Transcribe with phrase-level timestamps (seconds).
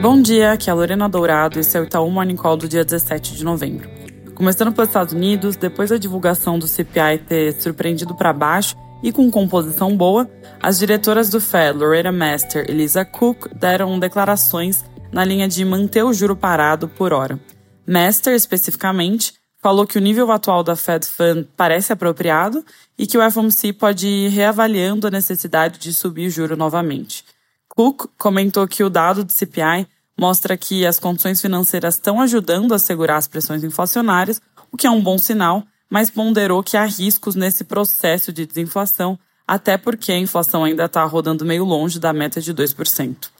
[0.00, 2.66] Bom dia, aqui é a Lorena Dourado e esse é o Itaú Morning Call do
[2.66, 3.86] dia 17 de novembro.
[4.34, 9.30] Começando pelos Estados Unidos, depois da divulgação do CPI ter surpreendido para baixo e com
[9.30, 10.26] composição boa,
[10.58, 14.82] as diretoras do Fed, Loretta Master e Lisa Cook, deram declarações
[15.12, 17.38] na linha de manter o juro parado por hora.
[17.86, 22.64] Master, especificamente, falou que o nível atual da Fed Fund parece apropriado
[22.98, 27.22] e que o FOMC pode ir reavaliando a necessidade de subir o juro novamente.
[27.70, 29.86] Cook comentou que o dado do CPI
[30.18, 34.40] mostra que as condições financeiras estão ajudando a segurar as pressões inflacionárias,
[34.70, 39.18] o que é um bom sinal, mas ponderou que há riscos nesse processo de desinflação,
[39.46, 43.30] até porque a inflação ainda está rodando meio longe da meta de 2%.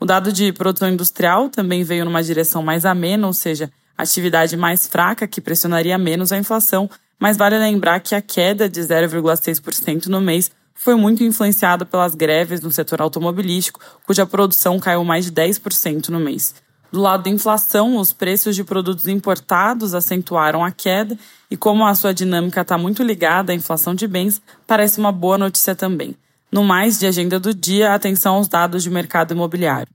[0.00, 4.86] O dado de produção industrial também veio numa direção mais amena, ou seja, atividade mais
[4.86, 10.20] fraca que pressionaria menos a inflação, mas vale lembrar que a queda de 0,6% no
[10.20, 16.10] mês foi muito influenciada pelas greves no setor automobilístico, cuja produção caiu mais de 10%
[16.10, 16.54] no mês.
[16.92, 21.18] Do lado da inflação, os preços de produtos importados acentuaram a queda
[21.50, 25.36] e, como a sua dinâmica está muito ligada à inflação de bens, parece uma boa
[25.36, 26.16] notícia também.
[26.50, 29.92] No mais de agenda do dia, atenção aos dados de mercado imobiliário.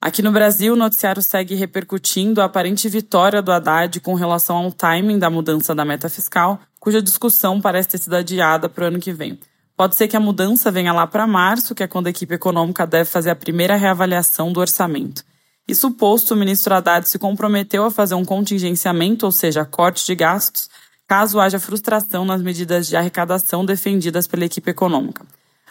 [0.00, 4.72] Aqui no Brasil, o noticiário segue repercutindo a aparente vitória do Haddad com relação ao
[4.72, 8.98] timing da mudança da meta fiscal, cuja discussão parece ter sido adiada para o ano
[8.98, 9.38] que vem.
[9.80, 12.86] Pode ser que a mudança venha lá para março, que é quando a equipe econômica
[12.86, 15.24] deve fazer a primeira reavaliação do orçamento.
[15.66, 20.14] Isso posto, o ministro Haddad se comprometeu a fazer um contingenciamento, ou seja, corte de
[20.14, 20.68] gastos,
[21.08, 25.24] caso haja frustração nas medidas de arrecadação defendidas pela equipe econômica.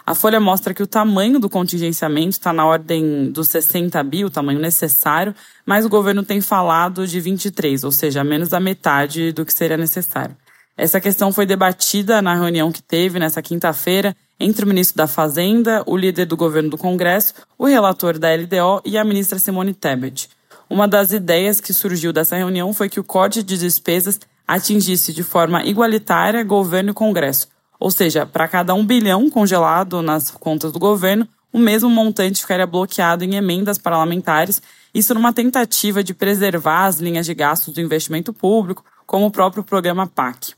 [0.03, 4.31] A Folha mostra que o tamanho do contingenciamento está na ordem dos 60 bi, o
[4.31, 9.45] tamanho necessário, mas o governo tem falado de 23, ou seja, menos da metade do
[9.45, 10.35] que seria necessário.
[10.81, 15.83] Essa questão foi debatida na reunião que teve nessa quinta-feira entre o ministro da Fazenda,
[15.85, 20.29] o líder do governo do Congresso, o relator da LDO e a ministra Simone Tebet.
[20.69, 25.21] Uma das ideias que surgiu dessa reunião foi que o Código de Despesas atingisse de
[25.21, 30.79] forma igualitária governo e Congresso, ou seja, para cada um bilhão congelado nas contas do
[30.79, 34.61] governo, o mesmo montante ficaria bloqueado em emendas parlamentares,
[34.93, 39.61] isso numa tentativa de preservar as linhas de gastos do investimento público, como o próprio
[39.61, 40.57] programa PAC.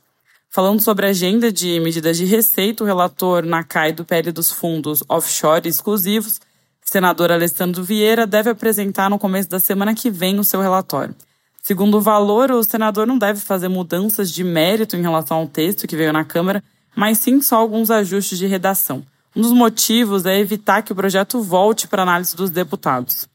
[0.54, 5.02] Falando sobre a agenda de medidas de receita, o relator Nakai do PL dos fundos
[5.08, 6.42] offshore exclusivos,
[6.82, 11.16] senador Alessandro Vieira, deve apresentar no começo da semana que vem o seu relatório.
[11.64, 15.88] Segundo o valor, o senador não deve fazer mudanças de mérito em relação ao texto
[15.88, 16.62] que veio na Câmara,
[16.94, 19.06] mas sim só alguns ajustes de redação.
[19.34, 23.26] Um dos motivos é evitar que o projeto volte para análise dos deputados.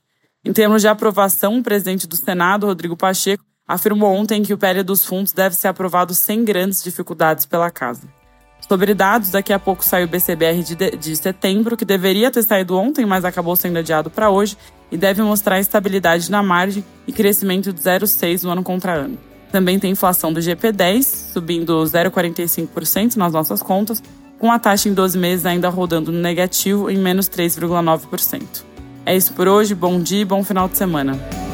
[0.45, 4.83] Em termos de aprovação, o presidente do Senado, Rodrigo Pacheco, afirmou ontem que o PL
[4.83, 8.03] dos fundos deve ser aprovado sem grandes dificuldades pela casa.
[8.69, 12.43] Sobre dados, daqui a pouco sai o BCBR de, de, de setembro, que deveria ter
[12.43, 14.57] saído ontem, mas acabou sendo adiado para hoje,
[14.91, 19.19] e deve mostrar estabilidade na margem e crescimento de 0,6 no ano contra ano.
[19.53, 24.03] Também tem inflação do GP10, subindo 0,45% nas nossas contas,
[24.39, 28.65] com a taxa em 12 meses ainda rodando no negativo em menos 3,9%.
[29.05, 31.46] É isso por hoje, bom dia e bom final de semana.